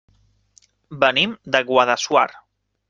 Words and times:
Venim 1.05 1.37
de 1.57 1.65
Guadassuar. 1.71 2.29